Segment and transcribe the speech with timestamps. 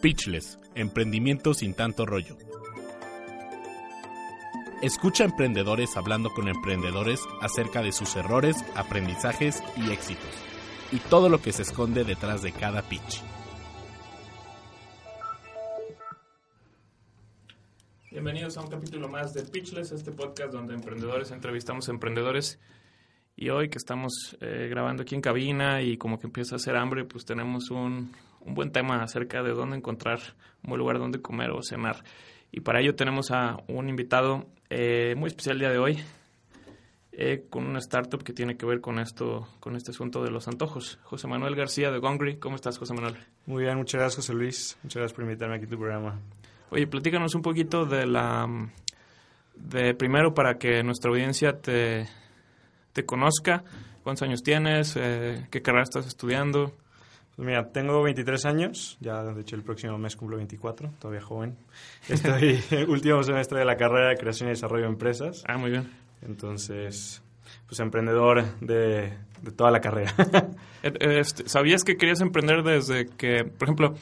[0.00, 2.38] Pitchless, emprendimiento sin tanto rollo.
[4.80, 10.30] Escucha a emprendedores hablando con emprendedores acerca de sus errores, aprendizajes y éxitos,
[10.90, 13.22] y todo lo que se esconde detrás de cada pitch.
[18.10, 22.58] Bienvenidos a un capítulo más de Pitchless, este podcast donde emprendedores entrevistamos a emprendedores.
[23.36, 26.76] Y hoy que estamos eh, grabando aquí en cabina y como que empieza a hacer
[26.76, 30.18] hambre, pues tenemos un, un buen tema acerca de dónde encontrar
[30.62, 32.04] un buen lugar donde comer o cenar.
[32.52, 35.98] Y para ello tenemos a un invitado eh, muy especial el día de hoy,
[37.12, 40.48] eh, con una startup que tiene que ver con esto, con este asunto de los
[40.48, 40.98] antojos.
[41.02, 42.38] José Manuel García de Gongri.
[42.38, 43.16] ¿Cómo estás, José Manuel?
[43.46, 44.78] Muy bien, muchas gracias, José Luis.
[44.82, 46.20] Muchas gracias por invitarme aquí a tu programa.
[46.70, 48.46] Oye, platícanos un poquito de la...
[49.54, 52.06] de primero para que nuestra audiencia te,
[52.92, 53.64] te conozca.
[54.02, 54.96] ¿Cuántos años tienes?
[54.96, 56.72] Eh, ¿Qué carrera estás estudiando?
[57.40, 61.56] Pues mira, tengo 23 años, ya de hecho el próximo mes cumplo 24, todavía joven.
[62.06, 65.42] Estoy último semestre de la carrera de creación y desarrollo de empresas.
[65.48, 65.90] Ah, muy bien.
[66.20, 67.22] Entonces,
[67.66, 70.12] pues emprendedor de, de toda la carrera.
[70.82, 73.94] Este, ¿Sabías que querías emprender desde que, por ejemplo,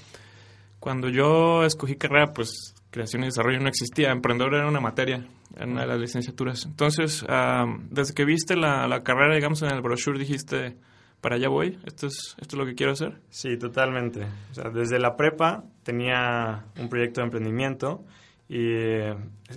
[0.81, 5.25] cuando yo escogí carrera, pues creación y desarrollo no existía, emprendedor era una materia
[5.57, 6.67] en una de las licenciaturas.
[6.67, 10.77] Entonces, um, desde que viste la, la, carrera, digamos, en el brochure, dijiste,
[11.21, 13.21] para allá voy, esto es, esto es lo que quiero hacer.
[13.31, 14.25] Sí, totalmente.
[14.51, 18.05] O sea, desde la prepa tenía un proyecto de emprendimiento
[18.49, 18.61] y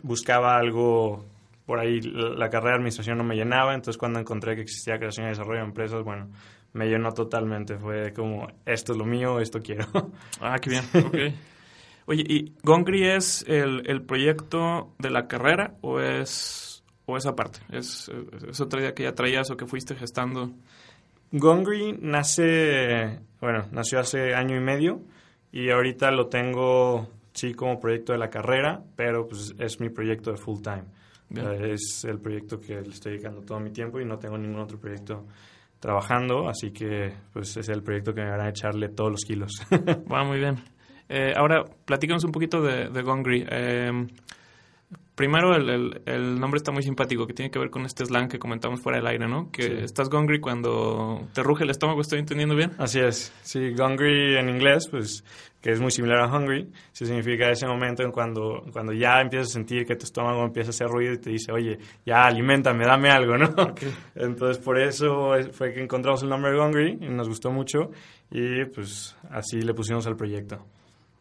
[0.04, 1.26] buscaba algo
[1.66, 2.02] por ahí.
[2.02, 5.60] La carrera de administración no me llenaba, entonces cuando encontré que existía creación y desarrollo
[5.60, 6.30] de empresas, bueno,
[6.74, 7.78] me llenó totalmente.
[7.78, 9.86] Fue como, esto es lo mío, esto quiero.
[10.42, 11.16] Ah, qué bien, ok.
[12.08, 17.60] Oye, ¿y Gongri es el, el, proyecto de la carrera o es, o es aparte?
[17.70, 18.12] ¿Es,
[18.50, 20.52] ¿Es otra idea que ya traías o que fuiste gestando?
[21.32, 25.02] Gongri nace, bueno, nació hace año y medio
[25.52, 30.32] y ahorita lo tengo, sí, como proyecto de la carrera, pero pues es mi proyecto
[30.32, 30.84] de full time.
[31.34, 34.78] Es el proyecto que le estoy dedicando todo mi tiempo y no tengo ningún otro
[34.78, 35.26] proyecto
[35.80, 39.52] trabajando, así que pues es el proyecto que me hará echarle todos los kilos.
[40.12, 40.58] Va muy bien.
[41.08, 43.46] Eh, ahora, platícanos un poquito de, de Gongri.
[43.50, 44.08] Eh,
[45.22, 48.28] primero, el, el, el, nombre está muy simpático, que tiene que ver con este slang
[48.28, 49.52] que comentamos fuera del aire, ¿no?
[49.52, 49.74] Que Sí.
[49.84, 52.72] estás Gongri cuando te ruge el estómago, ¿estoy entendiendo bien?
[52.80, 53.32] Así es.
[53.44, 55.24] Sí, Gongri en inglés, pues
[55.62, 59.50] que es muy similar a hungry, sí significa ese momento en cuando, cuando ya empiezas
[59.50, 62.84] a sentir que tu estómago empieza a hacer ruido y te dice, oye, ya alimentame,
[62.84, 63.46] dame algo, ¿no?
[63.72, 63.94] Okay.
[64.16, 67.92] Entonces por eso fue que encontramos el nombre Gongri y nos gustó mucho
[68.32, 70.66] y pues así le pusimos al proyecto.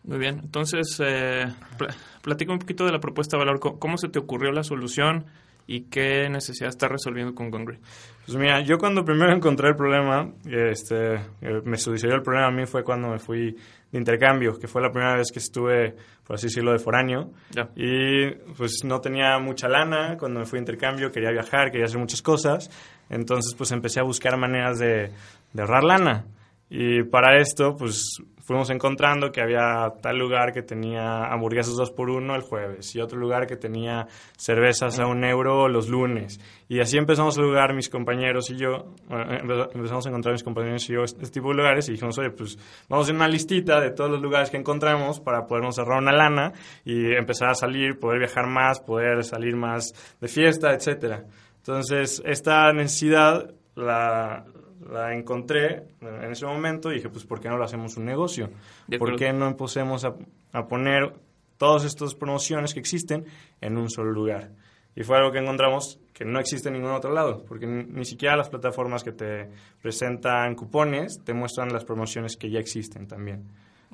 [0.04, 1.46] Muy bien, entonces eh,
[1.76, 1.88] pl
[2.22, 3.60] platica un poquito de la propuesta de valor.
[3.60, 5.26] ¿Cómo se te ocurrió la solución
[5.66, 7.78] y qué necesidad estás resolviendo con Gongri?
[8.24, 12.50] Pues mira, yo cuando primero encontré el problema, este, eh, me sucedió el problema a
[12.50, 13.56] mí fue cuando me fui
[13.92, 17.32] de intercambio, que fue la primera vez que estuve, por así decirlo, de foráneo.
[17.76, 21.98] Y pues no tenía mucha lana cuando me fui de intercambio, quería viajar, quería hacer
[21.98, 22.70] muchas cosas.
[23.08, 25.10] Entonces pues empecé a buscar maneras de,
[25.52, 26.26] de ahorrar lana.
[26.68, 32.10] Y para esto, pues fuimos encontrando que había tal lugar que tenía hamburguesas 2 por
[32.10, 36.40] 1 el jueves y otro lugar que tenía cervezas a un euro los lunes.
[36.68, 40.90] Y así empezamos a lugar mis compañeros y yo, bueno, empezamos a encontrar mis compañeros
[40.90, 42.58] y yo este tipo de lugares y dijimos, oye, pues
[42.88, 46.12] vamos a hacer una listita de todos los lugares que encontramos para podernos ahorrar una
[46.12, 46.52] lana
[46.84, 51.22] y empezar a salir, poder viajar más, poder salir más de fiesta, etcétera.
[51.58, 54.44] Entonces, esta necesidad la,
[54.88, 58.50] la encontré en ese momento y dije, pues, ¿por qué no lo hacemos un negocio?
[58.98, 60.14] ¿Por qué no empecemos a,
[60.52, 61.12] a, poner
[61.58, 63.24] todas estas promociones que existen
[63.60, 64.50] en un solo lugar?
[64.96, 68.04] Y fue algo que encontramos que no existe en ningún otro lado, porque ni, ni
[68.04, 69.48] siquiera las plataformas que te
[69.80, 73.44] presentan cupones te muestran las promociones que ya existen también.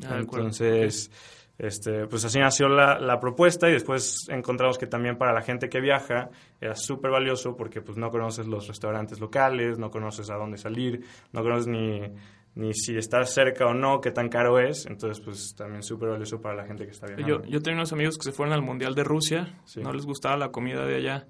[0.04, 1.10] Ah, Entonces,
[1.58, 5.68] este, pues así nació la, la, propuesta y después encontramos que también para la gente
[5.68, 6.28] que viaja
[6.60, 11.02] era súper valioso porque pues no conoces los restaurantes locales, no conoces a dónde salir,
[11.32, 12.02] no conoces ni,
[12.56, 14.86] ni si estás cerca o no, qué tan caro es.
[14.86, 17.42] Entonces, pues también súper valioso para la gente que está viajando.
[17.42, 19.80] Yo, yo tenía unos amigos que se fueron al Mundial de Rusia, sí.
[19.80, 21.26] no les gustaba la comida de allá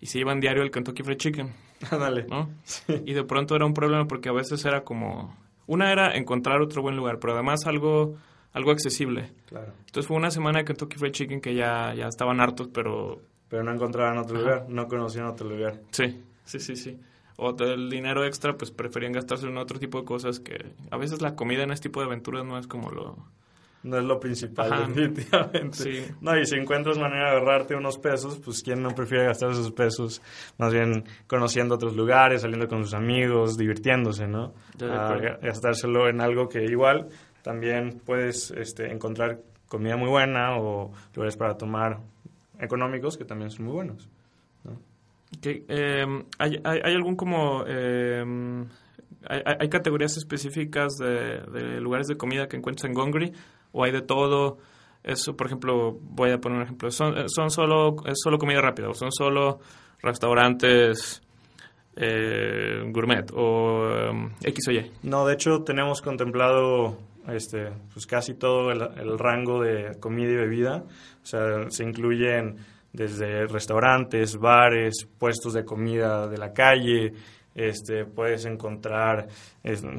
[0.00, 1.52] y se iban diario al Kentucky Fried Chicken.
[1.90, 2.26] Dale.
[2.28, 2.50] ¿no?
[2.64, 3.02] Sí.
[3.06, 5.36] Y de pronto era un problema porque a veces era como...
[5.66, 8.16] Una era encontrar otro buen lugar, pero además algo
[8.52, 9.30] algo accesible.
[9.46, 9.72] Claro.
[9.86, 13.20] Entonces fue una semana de Kentucky Fried Chicken que ya, ya estaban hartos, pero...
[13.48, 14.44] Pero no encontraban otro Ajá.
[14.44, 15.80] lugar, no conocían otro lugar.
[15.90, 16.98] Sí, sí, sí, sí.
[17.36, 20.74] O el dinero extra, pues preferían gastarse en otro tipo de cosas que...
[20.90, 23.16] A veces la comida en este tipo de aventuras no es como lo...
[23.82, 24.86] No es lo principal, Ajá.
[24.86, 25.72] definitivamente.
[25.72, 26.04] Sí.
[26.20, 29.72] No, y si encuentras manera de ahorrarte unos pesos, pues ¿quién no prefiere gastar esos
[29.72, 30.20] pesos?
[30.58, 34.52] Más bien conociendo otros lugares, saliendo con sus amigos, divirtiéndose, ¿no?
[34.82, 37.08] A gastárselo en algo que igual
[37.42, 42.00] también puedes este, encontrar comida muy buena o lugares para tomar
[42.58, 44.08] económicos que también son muy buenos.
[45.42, 47.64] Em, ¿hay, hay, algún como...
[47.66, 48.66] Em,
[49.28, 53.32] hay, categorías específicas de, lugares de comida que encuentras en Gongri?
[53.72, 54.58] ¿O hay de todo?
[55.02, 56.90] Eso, por ejemplo, voy a poner un ejemplo.
[56.90, 59.60] ¿Son, son solo, es solo comida rápida o son solo
[60.02, 61.22] restaurantes
[61.96, 64.90] eh, gourmet o em, X o Y?
[65.02, 66.98] No, de hecho tenemos contemplado
[67.28, 70.84] este, pues casi todo el, rango de comida y bebida.
[71.22, 72.56] O sea, se incluyen
[72.92, 77.12] desde restaurantes, bares, puestos de comida de la calle,
[77.54, 79.28] este, puedes encontrar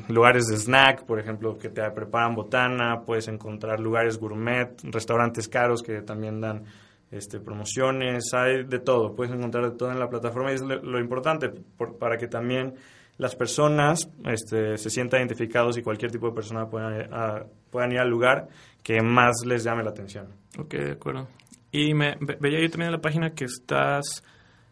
[0.07, 5.81] lugares de snack, por ejemplo, que te preparan botana, puedes encontrar lugares gourmet, restaurantes caros
[5.81, 6.63] que también dan
[7.11, 10.99] este, promociones, hay de todo, puedes encontrar de todo en la plataforma y es lo,
[10.99, 11.51] importante
[11.99, 12.73] para que también
[13.17, 18.09] las personas este, se sientan identificados y cualquier tipo de persona puedan, puedan ir al
[18.09, 18.47] lugar
[18.83, 20.27] que más les llame la atención.
[20.57, 21.27] Ok, de acuerdo.
[21.71, 24.23] Y me, veía yo también en la página que estás,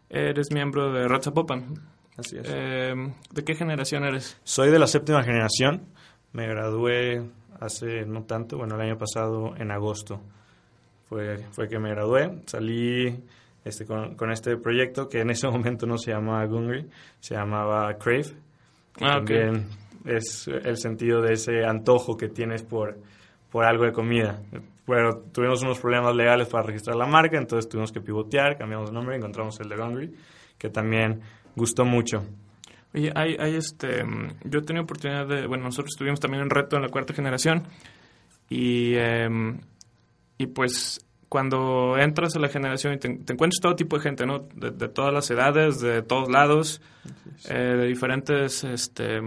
[0.08, 1.22] eres miembro de Red
[2.16, 2.46] Así es.
[2.46, 2.94] Eh,
[3.32, 4.38] ¿De qué generación eres?
[4.44, 5.86] Soy de la séptima generación.
[6.32, 7.22] Me gradué
[7.58, 10.20] hace no tanto, bueno, el año pasado en agosto
[11.08, 12.42] fue, fue que me gradué.
[12.46, 13.24] Salí
[13.64, 17.94] este, con, con este proyecto que en ese momento no se llamaba Gungry, se llamaba
[17.94, 18.34] Crave.
[19.00, 19.66] Ah, También
[20.04, 22.98] es el sentido de ese antojo que tienes por,
[23.50, 24.40] por algo de comida.
[24.86, 28.94] Pero tuvimos unos problemas legales para registrar la marca, entonces tuvimos que pivotear, cambiamos el
[28.94, 30.14] nombre, encontramos el de Gungry,
[30.58, 31.20] que también
[31.54, 32.24] gustó mucho.
[32.92, 34.04] Oye, hay, hay este,
[34.44, 37.68] yo he tenido oportunidad de, bueno, nosotros tuvimos también un reto en la cuarta generación
[38.48, 39.60] y, em,
[40.38, 44.48] y pues cuando entras a la generación y te, encuentras todo tipo de gente, ¿no?
[44.52, 46.82] De, todas las edades, de todos lados,
[47.48, 49.20] eh, de diferentes este,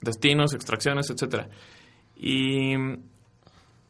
[0.00, 1.50] destinos, extracciones, etcétera.
[2.16, 2.72] Y,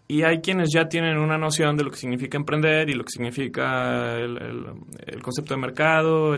[0.09, 3.13] y hay quienes ya tienen una noción de lo que significa emprender y lo que
[3.13, 4.37] significa el,
[5.07, 6.37] el concepto de mercado,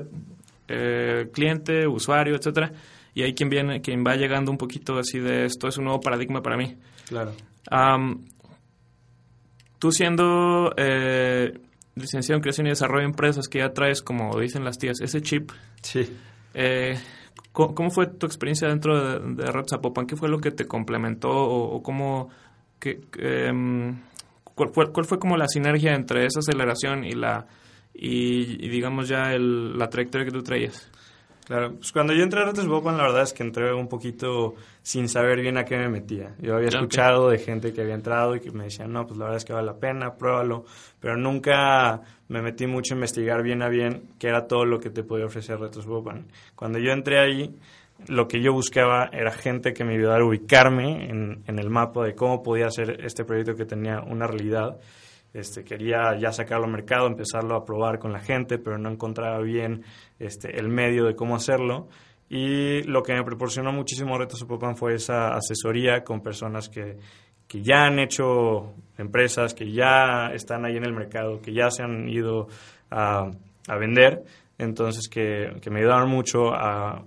[0.68, 2.70] eh, cliente, usuario, etcétera.
[3.14, 6.00] Y hay quien viene, quien va llegando un poquito así de esto es un nuevo
[6.00, 6.76] paradigma para mí.
[7.08, 7.32] Claro.
[9.82, 11.58] Tú siendo eh,
[11.96, 15.20] licenciado en creación y desarrollo de empresas, que ya traes, como dicen las tías, ese
[15.22, 15.50] chip.
[15.82, 16.08] Sí.
[16.54, 16.96] Eh,
[17.50, 20.06] ¿cómo, fue tu experiencia dentro de, de Red Zapopan?
[20.06, 22.28] ¿Qué fue lo que te complementó o, cómo...
[22.78, 23.98] Que, em,
[24.54, 27.48] cuál, fue, ¿Cuál fue como la sinergia entre esa aceleración y la
[27.92, 30.88] y, digamos ya el, la trayectoria que tú traías.
[31.44, 34.54] Claro, pues cuando yo entré a Retos Bopan, la verdad es que entré un poquito
[34.80, 36.34] sin saber bien a qué me metía.
[36.38, 39.24] Yo había escuchado de gente que había entrado y que me decían, no, pues la
[39.24, 40.64] verdad es que vale la pena, pruébalo.
[41.00, 44.90] Pero nunca me metí mucho a investigar bien a bien qué era todo lo que
[44.90, 46.26] te podía ofrecer Retos Bopan.
[46.54, 47.52] Cuando yo entré ahí,
[48.06, 52.04] lo que yo buscaba era gente que me ayudara a ubicarme en, en el mapa
[52.04, 54.78] de cómo podía hacer este proyecto que tenía una realidad
[55.34, 59.38] este, quería ya sacarlo al mercado, empezarlo a probar con la gente, pero no encontraba
[59.40, 59.82] bien
[60.18, 61.88] este, el medio de cómo hacerlo.
[62.28, 66.96] Y lo que me proporcionó muchísimo Reto Sopopan fue esa asesoría con personas que,
[67.46, 71.82] que ya han hecho empresas, que ya están ahí en el mercado, que ya se
[71.82, 72.48] han ido
[72.90, 73.30] a,
[73.68, 74.24] a vender.
[74.58, 77.04] Entonces, que, que me ayudaron mucho a,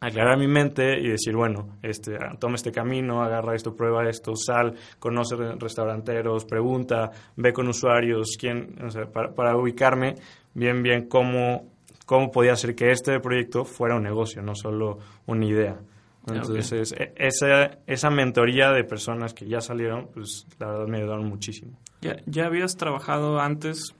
[0.00, 4.74] aclarar mi mente y decir, bueno, este, toma este camino, agarra esto, prueba esto, sal,
[4.98, 8.76] conoce restauranteros, pregunta, ve con usuarios, quién,
[9.12, 10.14] para, ubicarme
[10.54, 11.66] bien, bien cómo,
[12.06, 15.78] cómo podía hacer que este proyecto fuera un negocio, no solo una idea.
[16.26, 21.26] Entonces, e, esa, esa mentoría de personas que ya salieron, pues la verdad me ayudaron
[21.26, 21.72] muchísimo.
[22.02, 23.94] ¿Ya, ya habías trabajado antes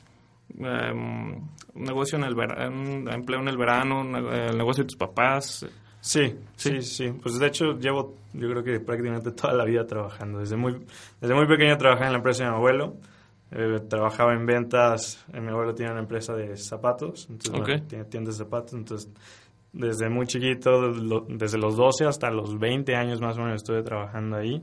[0.59, 1.37] em,
[1.75, 5.67] un negocio en el verano, empleo en el verano, el negocio de tus papás?
[6.09, 10.38] Sí, sí, sí, Pues de hecho llevo, yo creo que prácticamente toda la vida trabajando.
[10.38, 10.87] Desde muy,
[11.21, 12.97] desde muy pequeño trabajé en la empresa de mi abuelo.
[13.50, 15.23] Eh, trabajaba en ventas.
[15.35, 17.29] Eh, mi abuelo tiene una empresa de zapatos.
[17.29, 18.73] Entonces, tiene tiendas de zapatos.
[18.73, 19.12] Entonces,
[19.75, 20.95] desde muy chiquito,
[21.29, 24.62] desde los 12 hasta los 20 años más o menos estuve trabajando ahí.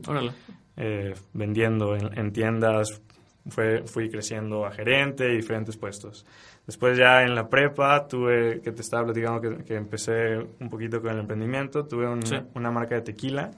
[0.76, 3.00] Eh, vendiendo en, en tiendas.
[3.48, 6.26] Fue, fui creciendo a gerente y diferentes puestos.
[6.66, 11.12] Después ya en la prepa tuve, que te estaba platicando que, empecé un poquito con
[11.12, 12.08] el emprendimiento, tuve
[12.54, 13.52] una marca de tequila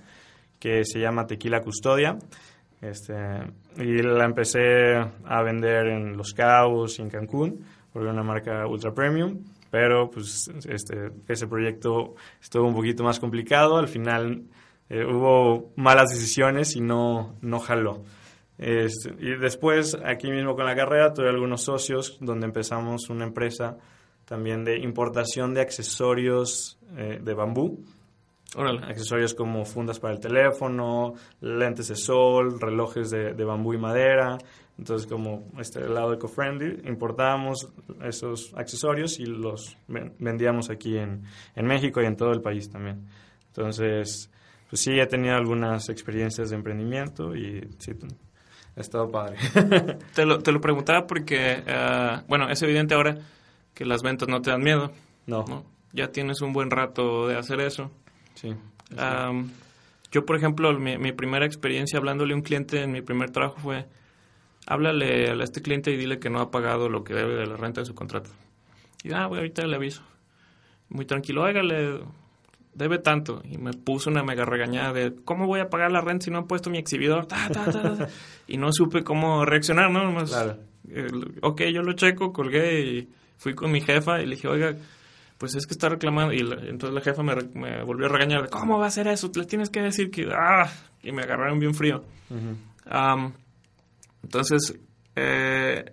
[0.58, 2.18] que se llama Tequila Custodia.
[2.80, 3.14] Este,
[3.76, 8.66] y la empecé a vender en Los Cabos y en Cancún, porque era una marca
[8.66, 9.38] ultra premium,
[9.70, 14.44] pero pues este, ese proyecto estuvo un poquito más complicado, al final
[14.88, 18.04] eh, hubo malas decisiones y no, no jaló.
[18.58, 23.76] Este, y después, aquí mismo con la carrera, tuve algunos socios donde empezamos una empresa
[24.24, 27.84] también de importación de accesorios eh, de bambú.
[28.56, 28.80] Órale.
[28.84, 34.38] Accesorios como fundas para el teléfono, lentes de sol, relojes de, de bambú y madera.
[34.78, 37.68] Entonces, como este lado eco-friendly, importábamos
[38.02, 41.24] esos accesorios y los ven- vendíamos aquí en,
[41.54, 43.06] en México y en todo el país también.
[43.48, 44.30] Entonces,
[44.70, 47.92] pues sí, he tenido algunas experiencias de emprendimiento y sí,
[48.78, 49.36] ha estado padre.
[50.14, 53.18] Te lo, te lo preguntaba porque, eh, bueno, es evidente ahora
[53.74, 54.92] que las ventas no te dan miedo,
[55.26, 55.64] no, ¿no?
[55.92, 57.90] Ya tienes un buen rato de hacer eso.
[58.34, 58.54] sí.
[60.10, 63.58] Yo, por ejemplo, mi, mi primera experiencia hablándole a un cliente en mi primer trabajo
[63.58, 63.86] fue,
[64.66, 67.56] háblale a este cliente y dile que no ha pagado lo que debe de la
[67.56, 68.30] renta de su contrato.
[69.04, 70.02] Y, ah, güey, ahorita le aviso.
[70.88, 72.00] Muy tranquilo, oiga, le
[72.78, 73.42] debe tanto.
[73.44, 76.38] Y me puso una mega regañada de, ¿cómo voy a pagar la renta si no
[76.38, 77.26] han puesto mi exhibidor?
[77.26, 78.08] Ta, ta, ta, ta.
[78.46, 80.04] y no supe cómo reaccionar, ¿no?
[80.04, 80.56] Nomás, Claro.
[80.90, 81.08] eh,
[81.42, 84.74] ok, yo lo checo, colgué y fui con mi jefa y le dije, oiga,
[85.38, 86.32] pues es que está reclamando.
[86.32, 87.34] Y la- entonces la jefa me,
[87.84, 89.30] volvió a regañar, de, ¿cómo va a hacer eso?
[89.34, 90.28] Le tienes que decir que...
[90.32, 90.70] ¡Ah!
[91.02, 92.04] Y me agarraron bien frío.
[94.22, 94.78] Entonces,
[95.16, 95.84] eh,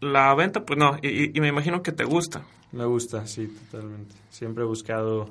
[0.00, 2.42] la venta, pues no, y, y- y me imagino que te gusta.
[2.72, 4.14] Me gusta, sí, totalmente.
[4.30, 5.30] Siempre he buscado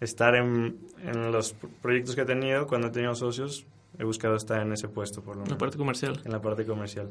[0.00, 3.66] estar en, en los pro- proyectos que he tenido, cuando he tenido socios,
[3.98, 5.58] he buscado estar en ese puesto, por lo La menos.
[5.58, 6.20] parte comercial.
[6.24, 7.08] En la parte comercial.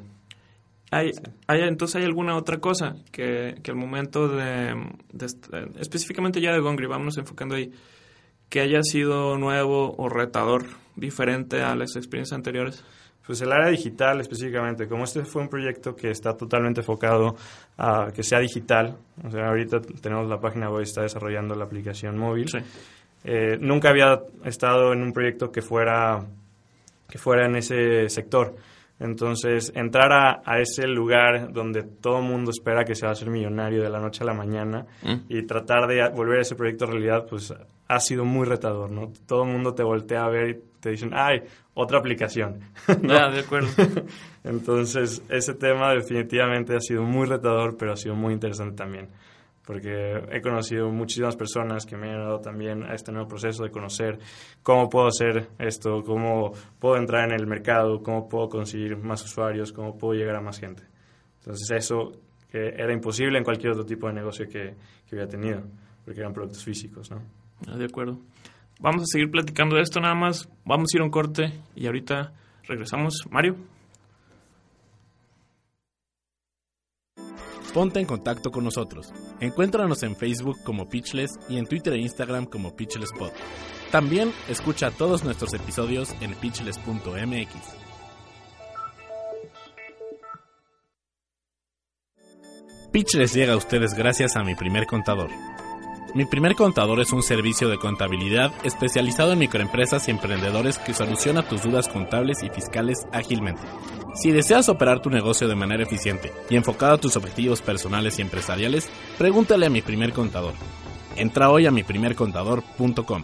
[0.91, 1.12] Hay,
[1.46, 4.74] hay, entonces, ¿hay alguna otra cosa que, que al momento de,
[5.13, 7.72] de eh, específicamente ya de Gongri, vámonos enfocando ahí,
[8.50, 10.65] que haya sido nuevo o retador,
[10.96, 12.84] diferente a las experiencias anteriores?
[13.30, 17.36] Pues el área digital específicamente, como este fue un proyecto que está totalmente enfocado
[17.78, 22.18] a que sea digital, o sea, ahorita tenemos la página web, está desarrollando la aplicación
[22.18, 22.50] móvil.
[22.50, 22.58] Sí.
[23.26, 26.26] Eh, nunca había estado en un proyecto que fuera,
[27.08, 28.56] que fuera en ese sector.
[29.00, 33.14] Entonces, entrar a, a ese lugar donde todo el mundo espera que se va a
[33.14, 35.16] hacer millonario de la noche a la mañana Mm.
[35.30, 37.54] y tratar de a- volver ese proyecto realidad, pues
[37.89, 39.12] ha sido muy retador, ¿no?
[39.25, 41.41] Todo el mundo te voltea a ver y te dicen, ay,
[41.74, 42.60] otra aplicación.
[43.01, 43.13] ¿no?
[43.15, 43.69] Ah, de acuerdo.
[44.43, 49.10] Entonces, ese tema definitivamente ha sido muy retador, pero ha sido muy interesante también.
[49.65, 53.72] Porque he conocido muchísimas personas que me han ayudado también a este nuevo proceso de
[53.72, 54.19] conocer
[54.62, 59.72] cómo puedo hacer esto, cómo puedo entrar en el mercado, cómo puedo conseguir más usuarios,
[59.74, 60.84] cómo puedo llegar a más gente.
[61.39, 62.12] Entonces, eso
[62.51, 64.75] que era imposible en cualquier otro tipo de negocio que,
[65.08, 65.62] que hubiera tenido,
[66.05, 67.22] porque eran productos físicos, ¿no?
[67.68, 68.20] Ah, de acuerdo.
[68.80, 70.48] Vamos a seguir platicando de esto nada más.
[70.66, 73.25] Vamos a ir a un corte y ahorita regresamos.
[73.30, 73.58] Mario.
[77.74, 79.13] Ponte en contacto con nosotros.
[79.39, 83.32] Encuéntranos en Facebook como Pitchless y en Twitter e Instagram como PitchlessPod.
[83.92, 87.56] También escucha todos nuestros episodios en pitchless.mx.
[92.92, 95.30] Pitchless llega a ustedes gracias a mi primer contador.
[96.16, 101.48] Mi primer contador es un servicio de contabilidad especializado en microempresas y emprendedores que soluciona
[101.48, 103.62] tus dudas contables y fiscales ágilmente.
[104.16, 108.24] Si deseas operar tu negocio de manera eficiente y enfocado a tus objetivos personales y
[108.24, 108.89] empresariales,
[109.20, 110.54] pregúntale a mi primer contador.
[111.16, 113.24] Entra hoy a miprimercontador.com.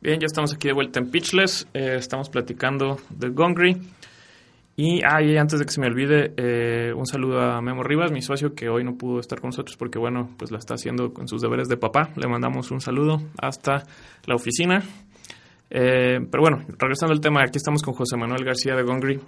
[0.00, 1.66] Bien, ya estamos aquí de vuelta en Pitchless.
[1.74, 3.76] Eh, estamos platicando de Gongri.
[4.76, 8.10] Y, ah, y antes de que se me olvide, eh, un saludo a Memo Rivas,
[8.10, 11.12] mi socio, que hoy no pudo estar con nosotros porque, bueno, pues la está haciendo
[11.12, 12.10] con sus deberes de papá.
[12.16, 13.84] Le mandamos un saludo hasta
[14.26, 14.82] la oficina.
[15.70, 19.20] Eh, pero bueno, regresando al tema, aquí estamos con José Manuel García de Gongri.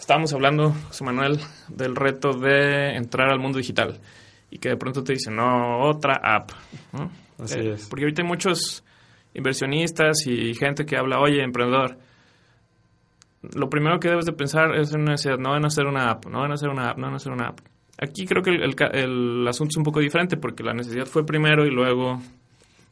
[0.00, 4.00] Estábamos hablando, José Manuel, del reto de entrar al mundo digital.
[4.50, 6.50] Y que de pronto te dicen, no, otra app.
[6.92, 7.10] ¿no?
[7.42, 7.88] Así Eh, es.
[7.88, 8.84] Porque ahorita hay muchos
[9.34, 11.98] inversionistas y gente que habla, oye, emprendedor,
[13.54, 16.10] lo primero que debes de pensar es en una necesidad, no van a hacer una
[16.10, 17.60] app, no van a hacer una app, no van a hacer una app.
[18.00, 21.24] Aquí creo que el, el el asunto es un poco diferente porque la necesidad fue
[21.24, 22.20] primero y luego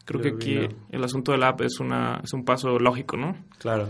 [0.04, 0.74] creo que aquí vino.
[0.90, 3.36] el asunto de la app es, una, es un paso lógico, ¿no?
[3.58, 3.88] Claro.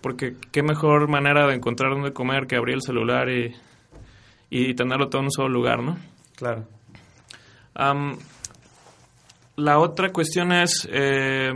[0.00, 3.54] Porque qué mejor manera de encontrar dónde comer que abrir el celular y,
[4.50, 5.96] y tenerlo todo en un solo lugar, ¿no?
[6.36, 6.64] Claro.
[9.56, 11.52] La otra cuestión es, eh,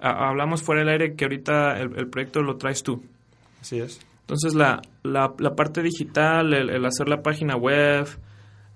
[0.00, 3.02] ha- hablamos fuera del aire que ahorita el, el proyecto lo traes tú.
[3.62, 3.98] Así es.
[4.22, 8.06] Entonces la, la, la parte digital, el, el hacer la página web,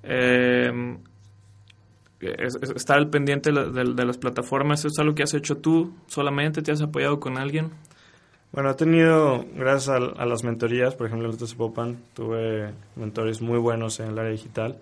[0.02, 0.97] eh,
[2.21, 5.35] es- es- estar al pendiente de, de- de las plataformas, ¿eso es algo que has
[5.35, 6.62] hecho tú solamente?
[6.62, 7.71] ¿Te has apoyado con alguien?
[8.52, 13.43] Bueno, he tenido, gracias a, a las mentorías, por ejemplo, en el Popan, tuve mentores
[13.43, 14.78] muy buenos en el área digital,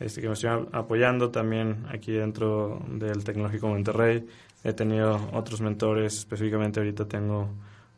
[0.00, 4.26] este, que me estuvieron apoyando también aquí dentro del Tecnológico Monterrey.
[4.64, 7.48] He tenido otros mentores, específicamente ahorita tengo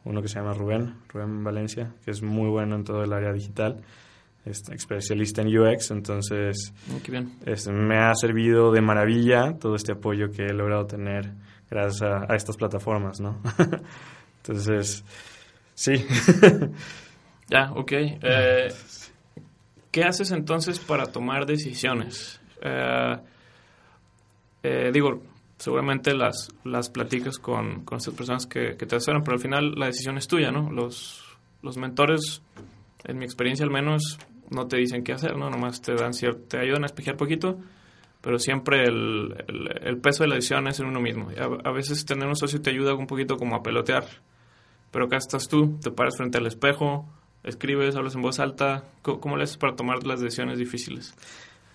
[0.04, 3.32] uno que se llama Rubén, Rubén Valencia, que es muy bueno en todo el área
[3.32, 3.82] digital.
[4.44, 6.72] este, especialista en UX, entonces
[7.08, 7.32] bien.
[7.46, 11.32] este, me ha servido de maravilla todo este apoyo que he logrado tener
[11.70, 13.40] gracias a, a estas plataformas, ¿no?
[14.42, 15.04] entonces,
[15.74, 15.94] sí.
[17.48, 17.92] Ya, ok.
[17.92, 18.68] Eh,
[19.90, 22.40] ¿Qué haces entonces para tomar decisiones?
[22.62, 23.16] Eh,
[24.62, 25.22] eh, digo,
[25.58, 29.74] seguramente las, las platicas con, con estas personas que, que te asesoran, pero al final
[29.76, 30.70] la decisión es tuya, ¿no?
[30.70, 31.24] Los,
[31.62, 32.42] los mentores,
[33.04, 34.18] en mi experiencia al menos,
[34.50, 35.50] no te dicen qué hacer, ¿no?
[35.50, 37.58] Nomás te dan cierto, te ayudan a espejear poquito,
[38.20, 41.30] pero siempre el, el, el peso de la decisión es en uno mismo.
[41.38, 44.04] A, a veces tener un socio te ayuda un poquito como a pelotear,
[44.90, 47.06] pero acá estás tú, te paras frente al espejo,
[47.42, 48.84] escribes, hablas en voz alta.
[49.02, 51.14] ¿Cómo, cómo le haces para tomar las decisiones difíciles?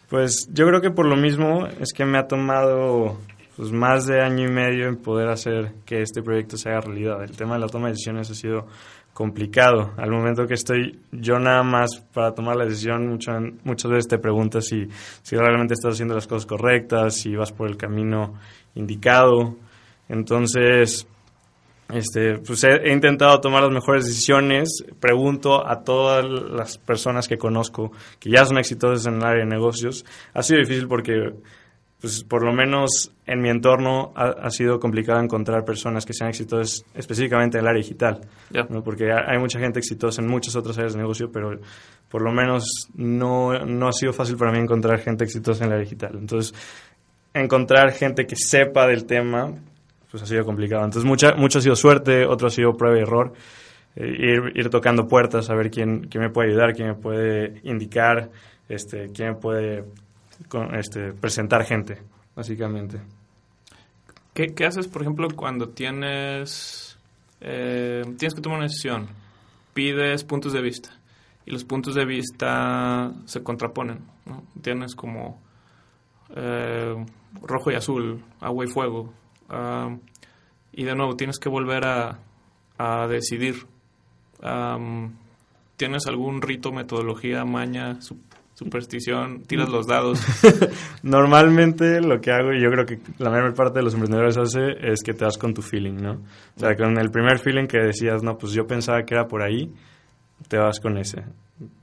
[0.10, 3.18] Pues yo creo que por lo mismo es que me ha tomado
[3.60, 7.22] pues, más de año y medio en poder hacer que este proyecto se haga realidad.
[7.24, 8.68] El tema de la toma de decisiones ha sido
[9.14, 9.92] complicado.
[9.98, 13.34] Al momento que estoy yo nada más para tomar la decisión, mucho-
[13.66, 14.88] muchas veces te preguntas si,
[15.24, 18.36] si realmente estás haciendo las cosas correctas, si vas por el camino
[18.76, 19.58] indicado.
[20.08, 21.06] Entonces,
[21.92, 24.86] este, pues he, he intentado tomar las mejores decisiones.
[25.02, 29.50] Pregunto a todas las personas que conozco que ya son exitosas en el área de
[29.50, 30.06] negocios.
[30.34, 31.34] Ha sido difícil porque,
[32.02, 36.30] pues, por lo menos en mi entorno ha, ha sido complicado encontrar personas que sean
[36.30, 38.22] exitosas específicamente en el área digital.
[38.70, 38.84] ¿no?
[38.84, 41.60] Porque ha- hay mucha gente exitosa en muchas otras áreas de negocio, pero
[42.10, 42.64] por lo menos
[42.96, 46.12] no, no ha sido fácil para mí encontrar gente exitosa en el área digital.
[46.18, 46.54] Entonces,
[47.34, 49.54] encontrar gente que sepa del tema,
[50.10, 50.84] pues ha sido complicado.
[50.86, 53.34] Entonces, mucha, mucho ha sido suerte, otro ha sido prueba y error.
[53.96, 57.60] Eh, ir, ir tocando puertas, a ver quién, quién me puede ayudar, quién me puede
[57.64, 58.30] indicar,
[58.68, 59.84] este, quién me puede
[60.50, 62.02] con- este, presentar gente,
[62.36, 63.00] básicamente.
[64.34, 66.98] ¿Qué, qué haces, por ejemplo, cuando tienes,
[67.42, 69.08] eh, tienes que tomar una decisión?
[69.74, 70.90] Pides puntos de vista
[71.46, 74.00] y los puntos de vista se contraponen.
[74.62, 75.42] Tienes como
[76.36, 76.96] eh,
[77.42, 79.14] rojo y azul, agua y fuego.
[79.50, 79.96] ah,
[80.72, 82.20] y de nuevo, tienes que volver a,
[82.78, 83.66] a decidir.
[84.42, 85.16] Am,
[85.76, 88.00] ¿Tienes algún rito, metodología, maña,
[88.60, 89.44] superstición?
[89.48, 90.20] ¿Tiras los dados?
[91.04, 94.72] Normalmente lo que hago, y yo creo que la mayor parte de los emprendedores hace,
[94.82, 96.12] es que te das con tu feeling, ¿no?
[96.56, 99.42] O sea, con el primer feeling que decías, no, pues yo pensaba que era por
[99.42, 99.72] ahí,
[100.48, 101.24] te vas con ese.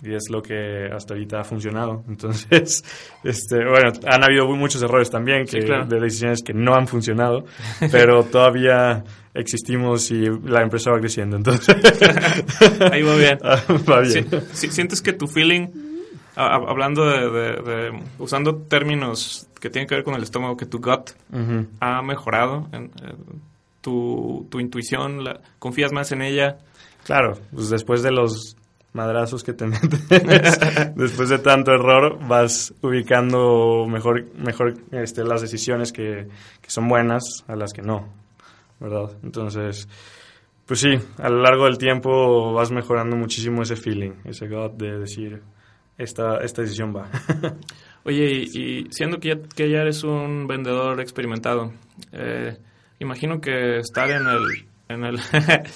[0.03, 2.03] Y es lo que hasta ahorita ha funcionado.
[2.09, 2.85] Entonces,
[3.25, 5.87] este, bueno, han habido muchos errores también, que, Sí, claro.
[5.87, 7.45] de decisiones que no han funcionado,
[7.91, 9.03] pero todavía
[9.35, 11.37] existimos y la empresa va creciendo.
[11.37, 11.77] Entonces,
[12.91, 13.39] Ahí va bien.
[13.43, 14.27] va bien.
[14.53, 15.67] Si- si- ¿Sientes que tu feeling,
[16.37, 20.57] a- a- hablando de, de- de- usando términos que tienen que ver con el estómago,
[20.57, 21.67] que tu gut Ujú.
[21.81, 22.69] ha mejorado?
[22.73, 23.17] En, en
[23.81, 26.59] tu, tu intuición, la- ¿confías más en ella?
[27.05, 28.57] Claro, pues después de los
[28.93, 30.09] madrazos que te metes,
[30.97, 36.27] después de tanto error, vas ubicando mejor, mejor este, las decisiones que,
[36.63, 38.09] que son buenas a las que no,
[38.81, 39.11] ¿verdad?
[39.23, 39.89] Entonces,
[40.67, 44.99] pues sí, a lo largo del tiempo vas mejorando muchísimo ese feeling, ese gut de
[44.99, 45.43] decir,
[45.99, 47.09] esta, esta decisión va.
[48.05, 51.73] Oye, y, y siendo que ya, que ya eres un vendedor experimentado,
[52.13, 52.57] eh,
[52.99, 54.67] imagino que estar en el...
[54.89, 55.19] En el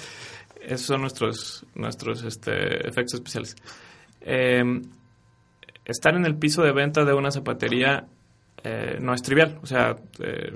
[0.61, 3.55] esos son nuestros, nuestros este, efectos especiales.
[4.21, 4.63] Eh,
[5.85, 8.05] estar en el piso de venta de una zapatería
[8.63, 9.59] eh, no es trivial.
[9.61, 10.53] O sea, eh,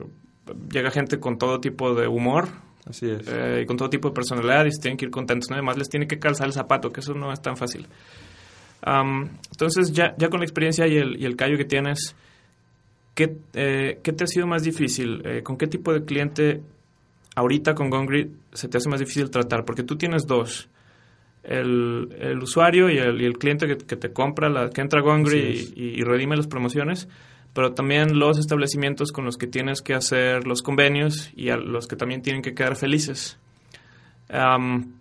[0.72, 2.48] llega gente con todo tipo de humor
[2.88, 3.28] Así es.
[3.28, 5.50] eh, y con todo tipo de personalidad y se tienen que ir contentos.
[5.50, 5.56] ¿no?
[5.56, 7.88] Además, les tiene que calzar el zapato, que eso no es tan fácil.
[8.86, 12.16] Am, entonces, ya, ya con la experiencia y el, y el callo que tienes,
[13.16, 15.22] ¿qué, eh, ¿qué te ha sido más difícil?
[15.26, 16.62] Eh, ¿Con qué tipo de cliente
[17.36, 19.66] ahorita con Gongri se te hace más difícil tratar?
[19.66, 20.70] Porque tú tienes dos.
[21.44, 25.00] El, el usuario y el, y el cliente que, que te compra, la, que entra
[25.00, 25.74] a Gongri Así es.
[25.76, 27.08] y, y- redime las promociones,
[27.54, 31.88] pero también los establecimientos con los que tienes que hacer los convenios y a los
[31.88, 33.38] que también tienen que quedar felices.
[34.30, 34.94] Am,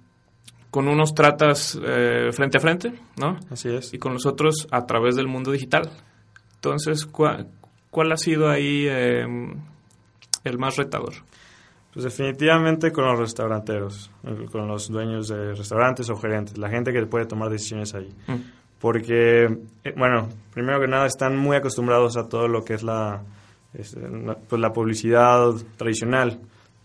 [0.75, 3.39] con unos tratas eh, frente a frente, ¿no?
[3.49, 3.95] Así es.
[3.95, 5.89] y con los otros a través del mundo digital.
[6.57, 7.47] Entonces, ¿cuál,
[7.91, 9.25] cuál ha sido ahí eh,
[10.43, 11.13] el más retador?
[11.93, 14.11] Pues definitivamente con los restauranteros,
[14.51, 18.13] con los dueños de restaurantes o gerentes, la gente que puede tomar decisiones ahí.
[18.27, 18.35] Mm.
[18.81, 19.45] Porque,
[19.85, 23.23] eh, bueno, primero que nada están muy acostumbrados a todo lo que es la,
[23.75, 26.41] este, la- pues la publicidad tradicional.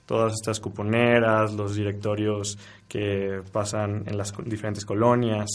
[0.10, 5.48] Todas estas cuponeras, los directorios que pasan en las diferentes colonias,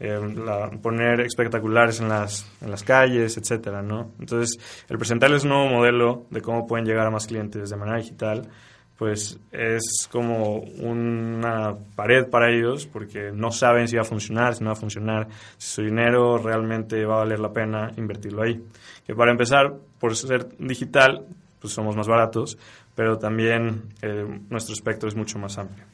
[0.00, 4.10] eh, la- poner espectaculares en las, en las calles, etcétera, ¿no?
[4.18, 7.98] Entonces, el presentarles un nuevo modelo de cómo pueden llegar a más clientes de manera
[7.98, 8.48] digital
[8.96, 14.62] pues es como una pared para ellos porque no saben si va a funcionar, si
[14.62, 15.26] no va a funcionar,
[15.58, 18.62] si su dinero realmente va a valer la pena invertirlo ahí.
[19.04, 21.26] Que para empezar, por ser digital,
[21.60, 22.56] pues somos más baratos,
[22.94, 25.84] pero también eh, nuestro espectro es mucho más amplio.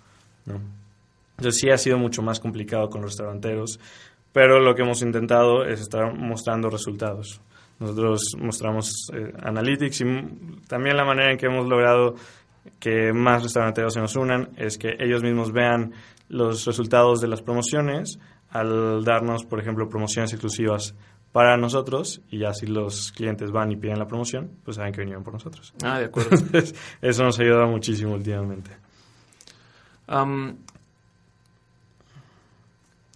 [1.37, 3.81] Entonces sí ha sido mucho más complicado con los restauranteros,
[4.33, 7.41] pero lo que hemos intentado es estar mostrando resultados.
[7.79, 10.05] Nosotros mostramos eh, analytics y
[10.69, 12.15] también la manera en que hemos logrado
[12.79, 15.93] que más restauranteros se nos unan es que ellos mismos vean
[16.29, 18.19] los resultados de las promociones
[18.51, 20.95] al darnos, por ejemplo, promociones exclusivas
[21.33, 25.01] para nosotros y ya si los clientes van y piden la promoción, pues saben que
[25.01, 25.73] vinieron por nosotros.
[25.83, 26.37] Ah, de acuerdo.
[27.03, 28.71] eso nos ha ayudado muchísimo últimamente.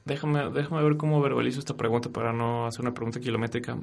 [0.04, 3.76] déjame, déjame ver cómo verbalizo esta pregunta para no hacer una pregunta kilométrica.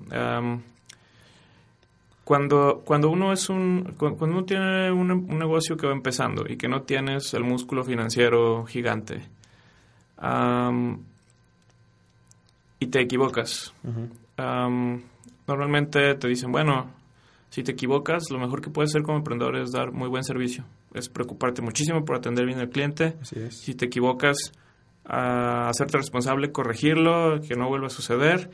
[2.23, 6.69] Cuando, cuando uno es un cuando uno tiene un, negocio que va empezando y que
[6.69, 9.27] no tienes el músculo financiero gigante
[12.81, 13.73] y te equivocas.
[15.47, 16.91] Normalmente te dicen bueno
[17.49, 20.65] si te equivocas lo mejor que puedes hacer como emprendedor es dar muy buen servicio.
[20.93, 23.15] Es preocuparte muchísimo por atender bien al cliente.
[23.49, 24.51] Si te equivocas
[25.05, 28.49] hacerte responsable corregirlo que no vuelva a suceder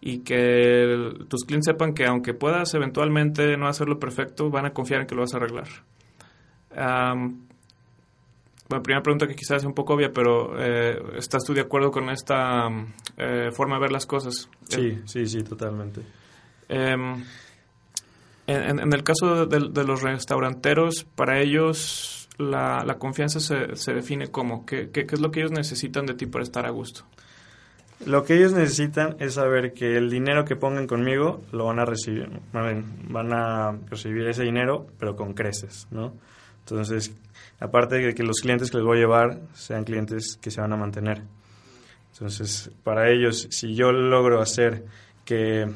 [0.00, 5.02] y que tus clientes sepan que aunque puedas eventualmente no hacerlo perfecto, van a confiar
[5.02, 5.68] en que lo vas a arreglar.
[8.68, 11.90] Bueno, primera pregunta que quizás es un poco obvia, pero eh, ¿estás tú de acuerdo
[11.90, 12.68] con esta
[13.16, 14.50] eh, forma de ver las cosas?
[14.68, 16.02] Sí, sí, sí, totalmente.
[16.68, 17.24] Em,
[18.46, 24.66] en, el caso de, los restauranteros, para ellos la, la confianza se, se, define como,
[24.66, 27.04] ¿qué, ¿qué, es lo que ellos necesitan de ti para estar a gusto?
[28.04, 31.84] Lo que ellos necesitan es saber que el dinero que pongan conmigo lo van a
[31.86, 36.12] recibir, van a recibir ese dinero, pero con creces, ¿no?
[36.70, 37.12] Entonces,
[37.60, 40.72] aparte de que los clientes que les voy a llevar sean clientes que se van
[40.72, 41.22] a mantener.
[42.12, 44.84] Entonces, para ellos, si yo logro hacer
[45.24, 45.66] que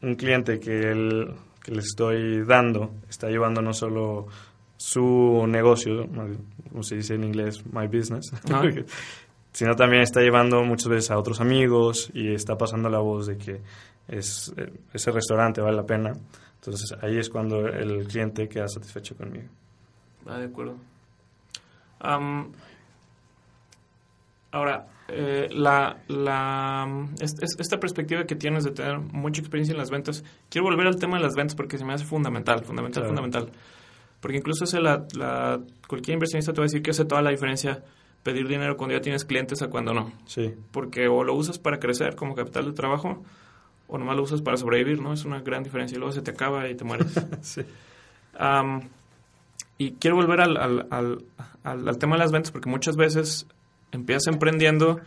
[0.00, 4.28] un cliente que, el, que les estoy dando está llevando no solo
[4.76, 6.08] su negocio,
[6.70, 8.32] como se dice en inglés, my business,
[9.52, 13.36] sino también está llevando muchas veces a otros amigos y está pasando la voz de
[13.36, 13.60] que
[14.06, 16.12] es, eh, ese restaurante vale la pena.
[16.54, 19.48] Entonces ahí es cuando el cliente queda satisfecho conmigo.
[20.28, 20.76] Ah, de acuerdo.
[24.50, 30.22] ahora, eh, la, la, esta perspectiva que tienes de tener mucha experiencia en las ventas,
[30.50, 33.50] quiero volver al tema de las ventas porque se me hace fundamental, fundamental, fundamental.
[34.20, 37.82] Porque incluso la, la, cualquier inversionista te va a decir que hace toda la diferencia
[38.22, 40.12] pedir dinero cuando ya tienes clientes a cuando no.
[40.26, 40.54] Sí.
[40.72, 43.22] Porque o lo usas para crecer como capital de trabajo
[43.86, 45.14] o nomás lo usas para sobrevivir, ¿no?
[45.14, 47.06] Es una gran diferencia y luego se te acaba y te mueres.
[47.40, 47.62] sí.
[49.78, 50.56] Y quiero volver al,
[50.90, 51.24] al,
[51.62, 53.46] al, tema de las ventas porque muchas veces
[53.92, 55.00] empiezas emprendiendo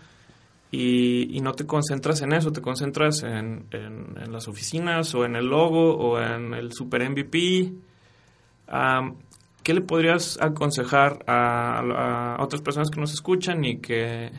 [0.72, 5.36] y, y, no te concentras en eso, te concentras en, en, las oficinas o en
[5.36, 7.74] el logo o en el super MVP.
[9.64, 14.32] ¿qué le podrías aconsejar a, otras personas que nos escuchan y que,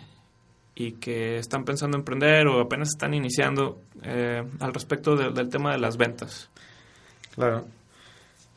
[0.75, 5.73] y que están pensando en emprender o apenas están iniciando eh, al respecto del tema
[5.73, 6.49] de las ventas?
[7.35, 7.67] Claro.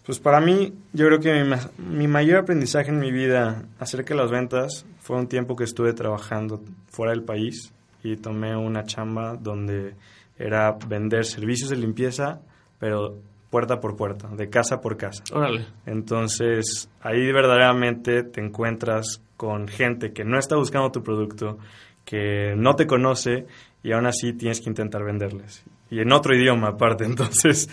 [0.06, 4.30] Pues para mí, yo creo que mi, mayor aprendizaje en mi vida acerca de las
[4.30, 9.96] ventas fue un tiempo que estuve trabajando fuera del país y tomé una chamba donde
[10.38, 12.40] era vender servicios de limpieza,
[12.78, 13.18] pero
[13.50, 15.24] puerta por puerta, de casa por casa.
[15.34, 15.66] Órale.
[15.88, 21.58] Entonces, ahí verdaderamente te encuentras con gente que no está buscando tu producto,
[22.04, 23.48] que no te conoce
[23.82, 25.66] y aún así tienes que intentar venderles.
[25.90, 27.70] Y en otro idioma aparte, entonces,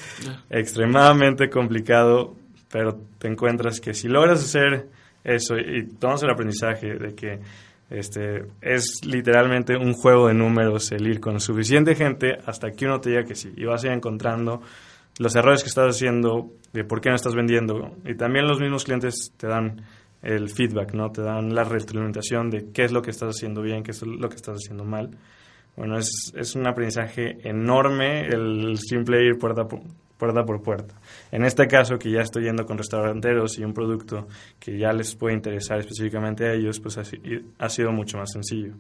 [0.51, 2.37] extremadamente complicado,
[2.71, 4.89] pero te encuentras que si logras hacer
[5.25, 7.41] eso y tomas el aprendizaje de que
[7.91, 13.01] este, es literalmente un juego de números el ir con suficiente gente hasta que uno
[13.01, 14.63] te diga que sí y vas a ir encontrando
[15.19, 17.97] los errores que estás haciendo, de por qué no estás vendiendo.
[18.05, 19.83] Y también los mismos clientes te dan
[20.23, 21.11] el feedback, ¿no?
[21.11, 24.29] Te dan la retroalimentación de qué es lo que estás haciendo bien, qué es lo
[24.29, 25.11] que estás haciendo mal.
[25.77, 29.81] Bueno, es, es un aprendizaje enorme el simple ir puerta por,
[30.23, 30.95] puerta por puerta.
[31.33, 34.29] En este caso, que ya estoy yendo con restauranteros y un producto
[34.61, 38.75] que ya les puede interesar específicamente a ellos, pues ha, sido mucho más sencillo.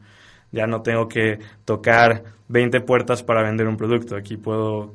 [0.52, 4.14] Ya no tengo que tocar 20 puertas para vender un producto.
[4.14, 4.92] Aquí puedo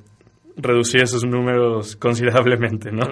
[0.57, 3.05] reducir esos números considerablemente, ¿no?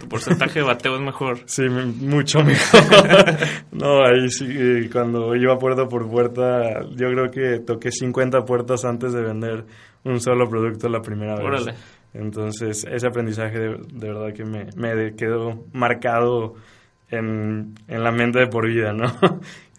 [0.00, 1.38] Tu porcentaje de bateo es mejor.
[1.46, 2.80] Sí, mucho mejor.
[3.72, 9.12] no, ahí sí, cuando iba puerta por puerta, yo creo que toqué 50 puertas antes
[9.12, 9.64] de vender
[10.04, 11.44] un solo producto la primera vez.
[11.44, 11.74] Órale.
[12.14, 16.54] Entonces, ese aprendizaje de, verdad que me, me quedó marcado
[17.10, 19.06] en, en la mente de por vida, ¿no?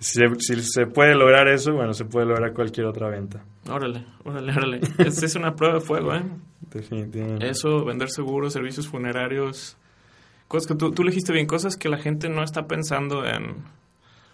[0.03, 3.41] Si, se, si se puede lograr eso, bueno, se puede lograr cualquier otra venta.
[3.69, 4.81] Órale, órale, órale.
[4.97, 6.23] es, es una prueba de fuego, ¿eh?
[6.59, 7.49] Definitivamente.
[7.49, 9.77] Eso, vender seguros, servicios funerarios,
[10.49, 13.63] cosas que tú, tú elegiste bien, cosas que la gente no está pensando en...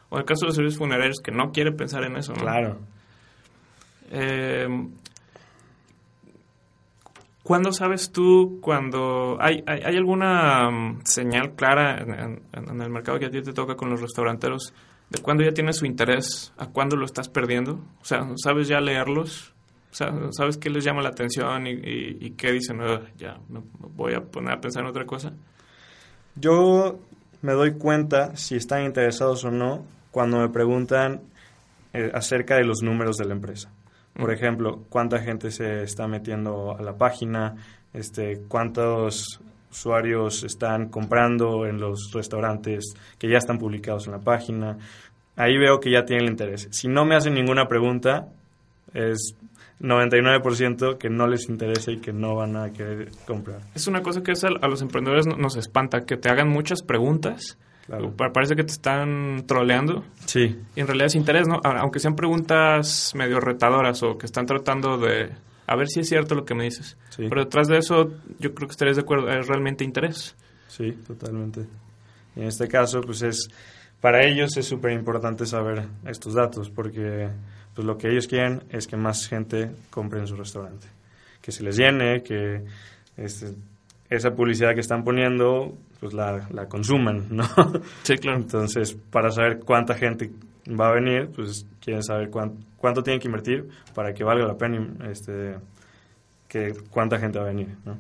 [0.10, 2.42] O en el caso de los servicios funerarios, que no quiere pensar en eso, ¿no?
[2.42, 2.80] Claro.
[4.10, 4.68] Eh,
[7.44, 12.90] ¿Cuándo sabes tú cuando hay, hay, hay alguna um, señal clara en, en, en, el
[12.90, 14.74] mercado que a ti te toca con los restauranteros
[15.10, 17.80] de cuándo ya tienes su interés, a cuándo lo estás perdiendo?
[18.02, 19.54] O sea, ¿sabes ya leerlos?
[19.92, 22.80] O sea, ¿sabes qué les llama la atención y, y, y qué dicen?
[22.82, 23.62] Oh, ya, me
[23.96, 25.34] voy a poner a pensar en otra cosa.
[26.36, 27.00] Yo
[27.42, 31.22] me doy cuenta si están interesados o no cuando me preguntan
[31.94, 33.72] eh, acerca de los números de la empresa.
[34.14, 37.56] Por ejemplo, cuánta gente se está metiendo a la página,
[37.94, 44.78] este, cuántos usuarios están comprando en los restaurantes que ya están publicados en la página.
[45.36, 46.68] Ahí veo que ya tienen el interés.
[46.72, 48.28] Si no me hacen ninguna pregunta,
[48.94, 49.36] es
[49.80, 53.62] 99% que no les interesa y que no van a querer comprar.
[53.76, 56.82] Es una cosa que es a, a los emprendedores nos espanta, que te hagan muchas
[56.82, 57.58] preguntas
[57.90, 58.14] Claro.
[58.16, 60.04] Parece que te están troleando.
[60.26, 60.56] Sí.
[60.76, 61.60] Y en realidad es interés, ¿no?
[61.64, 65.32] Aunque sean preguntas medio retadoras o que están tratando de
[65.70, 66.98] a ver si es cierto lo que me dices.
[67.10, 67.28] Sí.
[67.30, 70.36] Pero detrás de eso, yo creo que estarías de acuerdo, es realmente interés.
[70.68, 71.62] Sí, totalmente.
[72.36, 73.52] Y en este caso, pues es,
[74.02, 77.30] para ellos es súper importante saber estos datos porque
[77.76, 80.88] pues lo que ellos quieren es que más gente compre en su restaurante.
[81.40, 82.64] Que se les llene, que
[83.16, 83.54] este,
[84.10, 87.48] esa publicidad que están poniendo, pues la, la consuman, ¿no?
[88.02, 88.40] Sí, claro.
[88.40, 90.32] Entonces, para saber cuánta gente
[90.68, 94.58] va a venir, pues quieren saber cuánto, cuánto tienen que invertir para que valga la
[94.58, 95.58] pena este,
[96.48, 97.98] que cuánta gente va a venir, ¿no?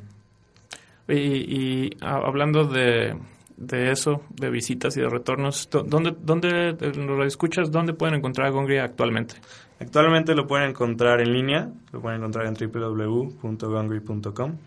[1.07, 3.15] Y, y hablando de,
[3.59, 8.51] de eso, de visitas y de retornos, ¿dónde, dónde lo escuchas, dónde pueden encontrar a
[8.51, 9.35] Gongri actualmente?
[9.79, 14.57] Actualmente lo pueden encontrar en línea, lo pueden encontrar en www.gongri.com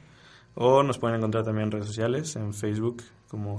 [0.55, 3.59] o nos pueden encontrar también en redes sociales, en Facebook como,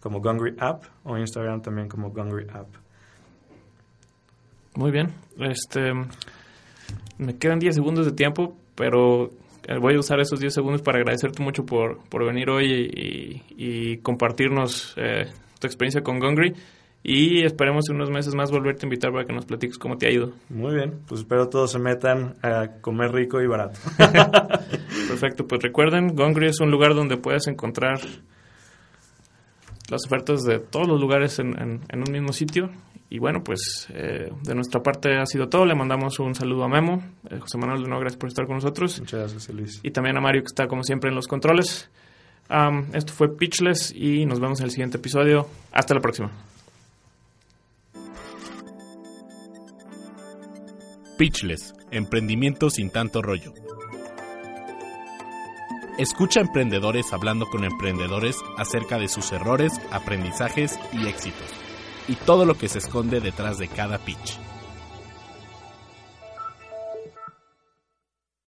[0.00, 2.68] como Gungry App o Instagram también como Gungry App.
[4.74, 5.08] Muy bien.
[5.38, 5.92] Este,
[7.18, 9.30] me quedan 10 segundos de tiempo, pero
[9.80, 13.96] voy a usar esos 10 segundos para agradecerte mucho por, por venir hoy y, y
[13.98, 15.26] compartirnos eh,
[15.58, 16.54] tu experiencia con Gungry.
[17.02, 20.06] Y esperemos en unos meses más volverte a invitar para que nos platiques cómo te
[20.06, 20.32] ha ido.
[20.50, 23.78] Muy bien, pues espero todos se metan a comer rico y barato.
[25.08, 28.00] Perfecto, pues recuerden, Gongri es un lugar donde puedes encontrar
[29.90, 32.70] las ofertas de todos los lugares en, en, en un mismo sitio.
[33.12, 35.66] Y bueno, pues eh, de nuestra parte ha sido todo.
[35.66, 38.54] Le mandamos un saludo a Memo, eh, José Manuel de no, gracias por estar con
[38.54, 39.00] nosotros.
[39.00, 39.80] Muchas gracias, Luis.
[39.82, 41.90] Y también a Mario, que está como siempre en los controles.
[42.48, 45.48] Um, esto fue Pitchless y nos vemos en el siguiente episodio.
[45.72, 46.30] Hasta la próxima.
[51.18, 53.52] Pitchless, emprendimiento sin tanto rollo.
[55.98, 61.48] Escucha a emprendedores hablando con emprendedores acerca de sus errores, aprendizajes y éxitos,
[62.08, 64.38] y todo lo que se esconde detrás de cada pitch.